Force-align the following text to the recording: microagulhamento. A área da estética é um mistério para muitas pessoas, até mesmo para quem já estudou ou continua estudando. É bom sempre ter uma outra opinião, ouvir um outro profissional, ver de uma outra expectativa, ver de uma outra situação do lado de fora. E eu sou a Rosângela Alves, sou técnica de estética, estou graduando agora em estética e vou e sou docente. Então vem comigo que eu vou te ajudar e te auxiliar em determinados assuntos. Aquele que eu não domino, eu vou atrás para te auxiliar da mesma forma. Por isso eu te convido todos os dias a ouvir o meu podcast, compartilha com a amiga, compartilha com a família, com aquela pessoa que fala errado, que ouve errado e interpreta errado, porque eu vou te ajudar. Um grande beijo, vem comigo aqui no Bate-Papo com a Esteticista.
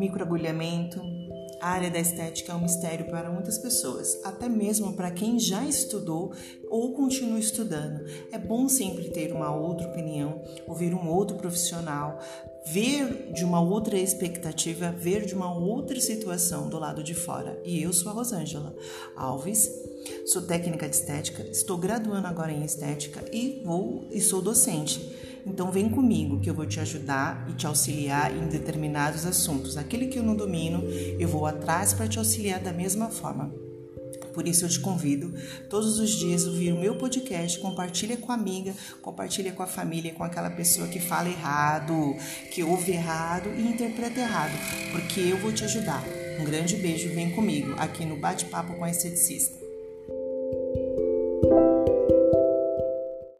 microagulhamento. 0.00 0.98
A 1.60 1.72
área 1.72 1.90
da 1.90 1.98
estética 1.98 2.52
é 2.52 2.54
um 2.54 2.62
mistério 2.62 3.10
para 3.10 3.30
muitas 3.30 3.58
pessoas, 3.58 4.18
até 4.24 4.48
mesmo 4.48 4.94
para 4.94 5.10
quem 5.10 5.38
já 5.38 5.62
estudou 5.62 6.32
ou 6.70 6.94
continua 6.94 7.38
estudando. 7.38 8.02
É 8.32 8.38
bom 8.38 8.66
sempre 8.66 9.10
ter 9.10 9.30
uma 9.30 9.54
outra 9.54 9.86
opinião, 9.86 10.42
ouvir 10.66 10.94
um 10.94 11.06
outro 11.06 11.36
profissional, 11.36 12.18
ver 12.64 13.30
de 13.34 13.44
uma 13.44 13.60
outra 13.60 13.98
expectativa, 13.98 14.90
ver 14.90 15.26
de 15.26 15.34
uma 15.34 15.54
outra 15.54 16.00
situação 16.00 16.70
do 16.70 16.78
lado 16.78 17.02
de 17.02 17.12
fora. 17.12 17.60
E 17.62 17.82
eu 17.82 17.92
sou 17.92 18.10
a 18.10 18.14
Rosângela 18.14 18.74
Alves, 19.14 19.70
sou 20.24 20.40
técnica 20.40 20.88
de 20.88 20.96
estética, 20.96 21.42
estou 21.42 21.76
graduando 21.76 22.26
agora 22.26 22.52
em 22.52 22.64
estética 22.64 23.22
e 23.30 23.62
vou 23.66 24.08
e 24.10 24.18
sou 24.18 24.40
docente. 24.40 25.29
Então 25.46 25.70
vem 25.70 25.88
comigo 25.88 26.40
que 26.40 26.50
eu 26.50 26.54
vou 26.54 26.66
te 26.66 26.80
ajudar 26.80 27.46
e 27.50 27.54
te 27.54 27.66
auxiliar 27.66 28.34
em 28.34 28.48
determinados 28.48 29.26
assuntos. 29.26 29.76
Aquele 29.76 30.06
que 30.06 30.18
eu 30.18 30.22
não 30.22 30.36
domino, 30.36 30.82
eu 31.18 31.28
vou 31.28 31.46
atrás 31.46 31.92
para 31.92 32.08
te 32.08 32.18
auxiliar 32.18 32.60
da 32.60 32.72
mesma 32.72 33.08
forma. 33.08 33.52
Por 34.32 34.46
isso 34.46 34.64
eu 34.64 34.68
te 34.68 34.78
convido 34.78 35.34
todos 35.68 35.98
os 35.98 36.10
dias 36.10 36.46
a 36.46 36.50
ouvir 36.50 36.72
o 36.72 36.78
meu 36.78 36.96
podcast, 36.96 37.58
compartilha 37.58 38.16
com 38.16 38.30
a 38.30 38.34
amiga, 38.34 38.74
compartilha 39.02 39.52
com 39.52 39.62
a 39.62 39.66
família, 39.66 40.12
com 40.14 40.22
aquela 40.22 40.50
pessoa 40.50 40.88
que 40.88 41.00
fala 41.00 41.28
errado, 41.28 42.16
que 42.52 42.62
ouve 42.62 42.92
errado 42.92 43.50
e 43.50 43.62
interpreta 43.62 44.20
errado, 44.20 44.52
porque 44.92 45.20
eu 45.20 45.36
vou 45.38 45.52
te 45.52 45.64
ajudar. 45.64 46.02
Um 46.40 46.44
grande 46.44 46.76
beijo, 46.76 47.12
vem 47.14 47.30
comigo 47.32 47.74
aqui 47.76 48.04
no 48.04 48.16
Bate-Papo 48.16 48.74
com 48.74 48.84
a 48.84 48.90
Esteticista. 48.90 49.69